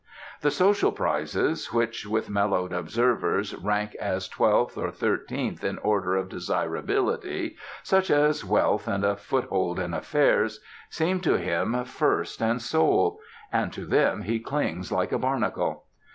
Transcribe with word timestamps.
The 0.41 0.49
social 0.49 0.91
prizes, 0.91 1.71
which, 1.71 2.07
with 2.07 2.27
mellowed 2.27 2.73
observers, 2.73 3.53
rank 3.53 3.93
as 4.01 4.27
twelfth 4.27 4.75
or 4.75 4.89
thirteenth 4.89 5.63
in 5.63 5.77
order 5.77 6.15
of 6.15 6.27
desirability, 6.27 7.55
such 7.83 8.09
as 8.09 8.43
wealth 8.43 8.87
and 8.87 9.03
a 9.03 9.15
foothold 9.15 9.77
in 9.79 9.93
affairs, 9.93 10.59
seem 10.89 11.19
to 11.19 11.37
him 11.37 11.83
first 11.85 12.41
and 12.41 12.59
sole; 12.59 13.19
and 13.53 13.71
to 13.73 13.85
them 13.85 14.23
he 14.23 14.39
clings 14.39 14.91
like 14.91 15.11
a 15.11 15.19
barnacle. 15.19 15.83